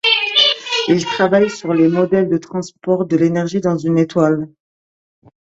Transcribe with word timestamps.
Il 0.87 1.05
travaille 1.05 1.51
sur 1.51 1.75
les 1.75 1.87
modèles 1.87 2.27
de 2.27 2.37
transport 2.39 3.05
de 3.05 3.17
l'énergie 3.17 3.61
dans 3.61 3.77
une 3.77 3.99
étoile. 3.99 4.47